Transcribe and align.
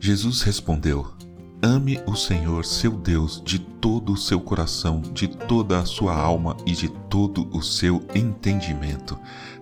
Jesus 0.00 0.40
respondeu: 0.40 1.12
Ame 1.62 2.00
o 2.06 2.16
Senhor 2.16 2.64
seu 2.64 2.92
Deus 2.92 3.42
de 3.44 3.58
todo 3.58 4.14
o 4.14 4.16
seu 4.16 4.40
coração, 4.40 5.02
de 5.02 5.28
toda 5.28 5.78
a 5.78 5.84
sua 5.84 6.16
alma 6.16 6.56
e 6.64 6.72
de 6.72 6.88
todo 6.88 7.46
o 7.54 7.60
seu 7.62 8.02
entendimento. 8.14 9.18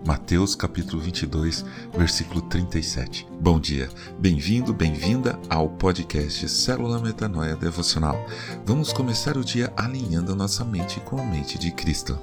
Mateus 0.07 0.55
capítulo 0.55 1.01
22, 1.01 1.65
versículo 1.93 2.41
37. 2.43 3.27
Bom 3.41 3.59
dia, 3.59 3.89
bem-vindo, 4.17 4.73
bem-vinda 4.73 5.37
ao 5.49 5.67
podcast 5.67 6.47
Célula 6.47 6.99
Metanoia 6.99 7.57
Devocional. 7.57 8.25
Vamos 8.65 8.93
começar 8.93 9.35
o 9.35 9.43
dia 9.43 9.73
alinhando 9.75 10.31
a 10.31 10.35
nossa 10.35 10.63
mente 10.63 11.01
com 11.01 11.19
a 11.19 11.23
mente 11.25 11.59
de 11.59 11.69
Cristo. 11.69 12.17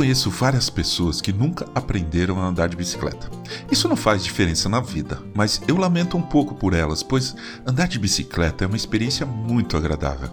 Conheço 0.00 0.30
várias 0.30 0.70
pessoas 0.70 1.20
que 1.20 1.30
nunca 1.30 1.68
aprenderam 1.74 2.40
a 2.40 2.46
andar 2.46 2.70
de 2.70 2.76
bicicleta. 2.76 3.30
Isso 3.70 3.86
não 3.86 3.94
faz 3.96 4.24
diferença 4.24 4.66
na 4.66 4.80
vida, 4.80 5.22
mas 5.34 5.60
eu 5.68 5.76
lamento 5.76 6.16
um 6.16 6.22
pouco 6.22 6.54
por 6.54 6.72
elas, 6.72 7.02
pois 7.02 7.36
andar 7.66 7.86
de 7.86 7.98
bicicleta 7.98 8.64
é 8.64 8.66
uma 8.66 8.78
experiência 8.78 9.26
muito 9.26 9.76
agradável. 9.76 10.30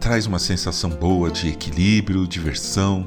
Traz 0.00 0.24
uma 0.24 0.38
sensação 0.38 0.88
boa 0.88 1.30
de 1.30 1.50
equilíbrio, 1.50 2.26
diversão. 2.26 3.06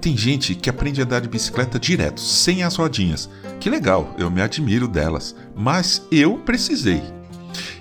Tem 0.00 0.16
gente 0.16 0.56
que 0.56 0.68
aprende 0.68 1.00
a 1.00 1.04
andar 1.04 1.20
de 1.20 1.28
bicicleta 1.28 1.78
direto, 1.78 2.20
sem 2.20 2.64
as 2.64 2.74
rodinhas. 2.74 3.30
Que 3.60 3.70
legal, 3.70 4.12
eu 4.18 4.28
me 4.32 4.42
admiro 4.42 4.88
delas, 4.88 5.36
mas 5.54 6.02
eu 6.10 6.36
precisei. 6.38 7.00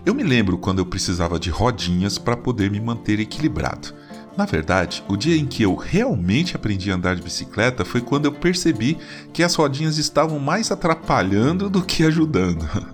Eu 0.06 0.14
me 0.14 0.22
lembro 0.22 0.60
quando 0.60 0.78
eu 0.78 0.86
precisava 0.86 1.40
de 1.40 1.50
rodinhas 1.50 2.20
para 2.20 2.38
poder 2.38 2.70
me 2.70 2.80
manter 2.80 3.20
equilibrado. 3.20 4.03
Na 4.36 4.46
verdade, 4.46 5.04
o 5.08 5.16
dia 5.16 5.38
em 5.38 5.46
que 5.46 5.62
eu 5.62 5.76
realmente 5.76 6.56
aprendi 6.56 6.92
a 6.92 6.96
andar 6.96 7.16
de 7.16 7.22
bicicleta 7.22 7.86
foi 7.86 8.02
quando 8.02 8.26
eu 8.26 8.32
percebi 8.32 8.98
que 9.32 9.44
as 9.44 9.54
rodinhas 9.54 9.98
estavam 9.98 10.40
mais 10.40 10.72
atrapalhando 10.72 11.70
do 11.70 11.84
que 11.84 12.04
ajudando. 12.04 12.68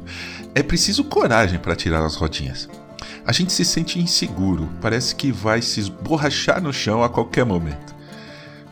É 0.56 0.64
preciso 0.64 1.04
coragem 1.04 1.60
para 1.60 1.76
tirar 1.76 2.04
as 2.04 2.16
rodinhas. 2.16 2.68
A 3.24 3.32
gente 3.32 3.54
se 3.54 3.64
sente 3.64 4.00
inseguro, 4.00 4.68
parece 4.82 5.14
que 5.14 5.32
vai 5.32 5.62
se 5.62 5.80
esborrachar 5.80 6.60
no 6.60 6.74
chão 6.74 7.04
a 7.04 7.08
qualquer 7.08 7.46
momento. 7.46 7.96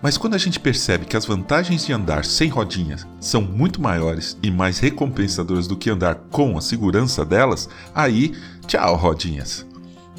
Mas 0.02 0.17
quando 0.17 0.34
a 0.34 0.39
gente 0.39 0.59
percebe 0.59 1.06
que 1.06 1.16
as 1.16 1.25
vantagens 1.25 1.86
de 1.86 1.94
andar 1.94 2.25
sem 2.25 2.50
rodinhas 2.50 3.06
são 3.19 3.44
muito 3.44 3.80
maiores 3.80 4.36
e 4.41 4.50
mais 4.50 4.80
recompensadoras 4.80 5.67
do 5.67 5.78
que 5.78 5.91
andar 5.91 6.16
com 6.31 6.58
a 6.58 6.61
segurança 6.61 7.23
delas, 7.23 7.69
aí, 7.94 8.36
tchau, 8.66 8.95
rodinhas. 8.95 9.63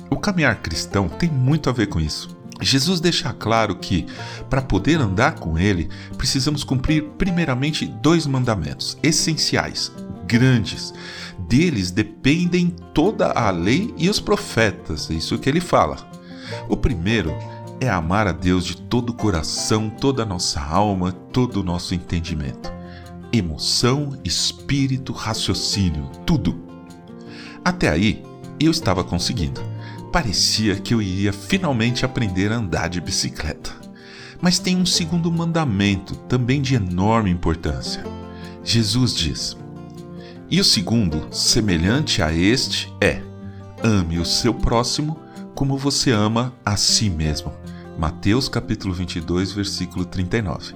O 0.08 0.16
caminhar 0.16 0.62
cristão 0.62 1.08
tem 1.08 1.28
muito 1.28 1.68
a 1.68 1.72
ver 1.72 1.88
com 1.88 2.00
isso. 2.00 2.37
Jesus 2.60 3.00
deixa 3.00 3.32
claro 3.32 3.76
que, 3.76 4.06
para 4.50 4.62
poder 4.62 5.00
andar 5.00 5.36
com 5.36 5.58
Ele, 5.58 5.88
precisamos 6.16 6.64
cumprir 6.64 7.04
primeiramente 7.16 7.86
dois 7.86 8.26
mandamentos 8.26 8.98
essenciais, 9.02 9.92
grandes. 10.26 10.92
Deles 11.48 11.90
dependem 11.90 12.74
toda 12.92 13.30
a 13.30 13.50
lei 13.50 13.94
e 13.96 14.10
os 14.10 14.20
profetas, 14.20 15.10
é 15.10 15.14
isso 15.14 15.38
que 15.38 15.48
ele 15.48 15.60
fala. 15.60 15.96
O 16.68 16.76
primeiro 16.76 17.34
é 17.80 17.88
amar 17.88 18.26
a 18.26 18.32
Deus 18.32 18.64
de 18.64 18.76
todo 18.76 19.10
o 19.10 19.14
coração, 19.14 19.88
toda 19.88 20.24
a 20.24 20.26
nossa 20.26 20.60
alma, 20.60 21.12
todo 21.12 21.60
o 21.60 21.64
nosso 21.64 21.94
entendimento. 21.94 22.70
Emoção, 23.32 24.18
espírito, 24.24 25.12
raciocínio, 25.12 26.10
tudo. 26.26 26.60
Até 27.64 27.88
aí, 27.88 28.22
eu 28.60 28.70
estava 28.70 29.04
conseguindo 29.04 29.60
parecia 30.12 30.76
que 30.76 30.94
eu 30.94 31.02
iria 31.02 31.32
finalmente 31.32 32.04
aprender 32.04 32.52
a 32.52 32.56
andar 32.56 32.88
de 32.88 33.00
bicicleta. 33.00 33.70
Mas 34.40 34.58
tem 34.58 34.76
um 34.76 34.86
segundo 34.86 35.30
mandamento, 35.30 36.14
também 36.28 36.62
de 36.62 36.74
enorme 36.74 37.30
importância. 37.30 38.04
Jesus 38.62 39.14
diz: 39.14 39.56
E 40.50 40.60
o 40.60 40.64
segundo, 40.64 41.28
semelhante 41.32 42.22
a 42.22 42.32
este, 42.32 42.92
é: 43.00 43.20
ame 43.82 44.18
o 44.18 44.24
seu 44.24 44.54
próximo 44.54 45.18
como 45.54 45.76
você 45.76 46.12
ama 46.12 46.54
a 46.64 46.76
si 46.76 47.10
mesmo. 47.10 47.52
Mateus 47.98 48.48
capítulo 48.48 48.94
22, 48.94 49.52
versículo 49.52 50.04
39. 50.04 50.74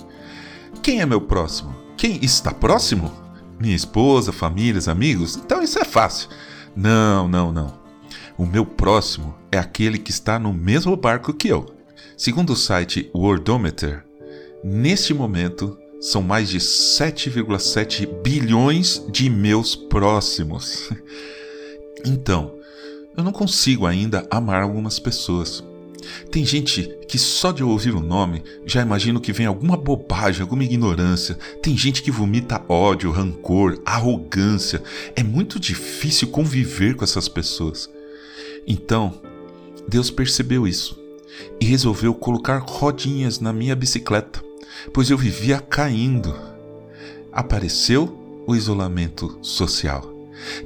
Quem 0.83 1.01
é 1.01 1.07
meu 1.07 1.21
próximo? 1.21 1.73
Quem 1.97 2.19
está 2.25 2.53
próximo? 2.53 3.13
Minha 3.61 3.77
esposa, 3.77 4.33
famílias, 4.33 4.89
amigos? 4.89 5.37
Então 5.37 5.63
isso 5.63 5.79
é 5.79 5.85
fácil. 5.85 6.29
Não, 6.75 7.29
não, 7.29 7.53
não. 7.53 7.82
O 8.43 8.45
meu 8.45 8.67
próximo 8.67 9.37
é 9.53 9.57
aquele 9.57 9.97
que 9.97 10.11
está 10.11 10.37
no 10.37 10.53
mesmo 10.53 10.97
barco 10.97 11.33
que 11.33 11.47
eu. 11.47 11.65
Segundo 12.17 12.55
o 12.55 12.57
site 12.57 13.09
Wordometer, 13.15 14.05
neste 14.65 15.15
momento 15.15 15.79
são 16.01 16.23
mais 16.23 16.49
de 16.49 16.59
7,7 16.59 18.05
bilhões 18.21 19.01
de 19.13 19.31
meus 19.31 19.77
próximos. 19.77 20.91
Então, 22.05 22.57
eu 23.17 23.23
não 23.23 23.31
consigo 23.31 23.87
ainda 23.87 24.27
amar 24.29 24.61
algumas 24.61 24.99
pessoas. 24.99 25.63
Tem 26.33 26.45
gente 26.45 26.83
que 27.07 27.17
só 27.17 27.53
de 27.53 27.63
ouvir 27.63 27.95
o 27.95 28.01
nome 28.01 28.43
já 28.67 28.83
imagina 28.83 29.21
que 29.21 29.33
vem 29.33 29.47
alguma 29.47 29.77
bobagem, 29.77 30.43
alguma 30.43 30.65
ignorância. 30.65 31.39
Tem 31.63 31.77
gente 31.77 32.03
que 32.03 32.11
vomita 32.11 32.61
ódio, 32.69 33.13
rancor, 33.13 33.81
arrogância. 33.87 34.83
É 35.15 35.23
muito 35.23 35.61
difícil 35.61 36.27
conviver 36.27 36.97
com 36.97 37.05
essas 37.05 37.29
pessoas. 37.29 37.89
Então, 38.67 39.21
Deus 39.89 40.11
percebeu 40.11 40.67
isso 40.67 40.99
e 41.61 41.65
resolveu 41.65 42.15
colocar 42.15 42.59
rodinhas 42.59 43.41
na 43.41 43.53
minha 43.53 43.75
bicicleta, 43.75 44.43
pois 44.93 45.11
eu 45.11 45.19
vivia 45.19 45.61
caindo. 45.61 46.35
Apareceu 47.33 48.19
o 48.47 48.55
isolamento 48.55 49.39
social. 49.43 50.13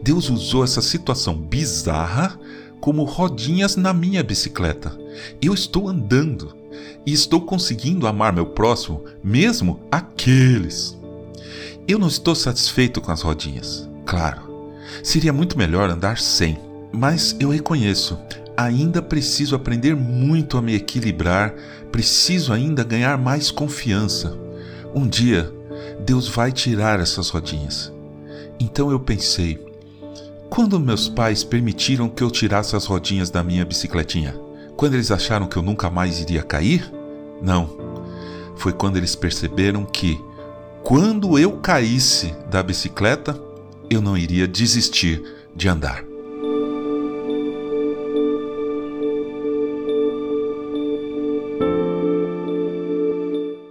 Deus 0.03 0.31
usou 0.31 0.65
essa 0.65 0.81
situação 0.81 1.35
bizarra 1.35 2.39
como 2.81 3.05
rodinhas 3.05 3.77
na 3.77 3.93
minha 3.93 4.23
bicicleta. 4.23 4.97
Eu 5.41 5.55
estou 5.55 5.89
andando 5.89 6.55
e 7.05 7.13
estou 7.13 7.41
conseguindo 7.41 8.07
amar 8.07 8.33
meu 8.33 8.47
próximo, 8.47 9.05
mesmo 9.23 9.81
aqueles. 9.91 10.97
Eu 11.87 11.99
não 11.99 12.09
estou 12.09 12.35
satisfeito 12.35 13.01
com 13.01 13.13
as 13.13 13.23
rodinhas, 13.23 13.89
claro. 14.05 14.43
Seria 15.03 15.33
muito 15.33 15.57
melhor 15.57 15.89
andar 15.91 16.19
sem. 16.19 16.59
Mas 16.97 17.37
eu 17.39 17.51
reconheço, 17.51 18.19
ainda 18.57 19.03
preciso 19.03 19.55
aprender 19.55 19.95
muito 19.95 20.57
a 20.57 20.63
me 20.63 20.75
equilibrar, 20.75 21.53
preciso 21.93 22.55
ainda 22.55 22.83
ganhar 22.83 23.19
mais 23.19 23.51
confiança. 23.51 24.35
Um 24.95 25.07
dia, 25.07 25.53
Deus 26.07 26.27
vai 26.27 26.51
tirar 26.51 26.99
essas 26.99 27.29
rodinhas. 27.29 27.93
Então 28.59 28.91
eu 28.91 28.99
pensei, 28.99 29.63
quando 30.49 30.81
meus 30.81 31.07
pais 31.07 31.45
permitiram 31.45 32.09
que 32.09 32.23
eu 32.23 32.31
tirasse 32.31 32.75
as 32.75 32.87
rodinhas 32.87 33.29
da 33.29 33.43
minha 33.43 33.67
bicicletinha? 33.67 34.35
Quando 34.75 34.95
eles 34.95 35.11
acharam 35.11 35.47
que 35.47 35.59
eu 35.59 35.63
nunca 35.63 35.91
mais 35.91 36.19
iria 36.19 36.43
cair? 36.43 36.91
Não. 37.43 37.77
Foi 38.57 38.73
quando 38.73 38.97
eles 38.97 39.15
perceberam 39.15 39.85
que, 39.85 40.19
quando 40.83 41.39
eu 41.39 41.59
caísse 41.59 42.35
da 42.51 42.63
bicicleta, 42.63 43.39
eu 43.91 44.01
não 44.01 44.17
iria 44.17 44.49
desistir 44.49 45.23
de 45.55 45.69
andar. 45.69 46.16